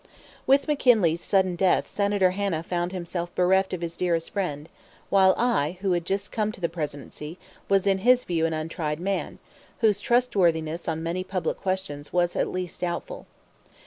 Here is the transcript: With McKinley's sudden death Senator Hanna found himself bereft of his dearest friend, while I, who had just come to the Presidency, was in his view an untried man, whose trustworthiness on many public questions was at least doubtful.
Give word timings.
With 0.47 0.67
McKinley's 0.67 1.21
sudden 1.21 1.55
death 1.55 1.87
Senator 1.87 2.31
Hanna 2.31 2.63
found 2.63 2.91
himself 2.91 3.35
bereft 3.35 3.71
of 3.71 3.81
his 3.81 3.95
dearest 3.95 4.31
friend, 4.31 4.67
while 5.11 5.35
I, 5.37 5.77
who 5.81 5.91
had 5.91 6.05
just 6.07 6.31
come 6.31 6.51
to 6.53 6.59
the 6.59 6.67
Presidency, 6.69 7.37
was 7.69 7.85
in 7.85 7.99
his 7.99 8.23
view 8.23 8.47
an 8.47 8.53
untried 8.53 8.99
man, 8.99 9.37
whose 9.81 9.99
trustworthiness 10.01 10.87
on 10.87 11.03
many 11.03 11.23
public 11.23 11.59
questions 11.61 12.11
was 12.11 12.35
at 12.35 12.47
least 12.49 12.81
doubtful. 12.81 13.27